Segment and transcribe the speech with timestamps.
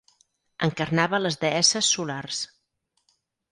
[0.67, 2.43] Encarnava les deesses solars.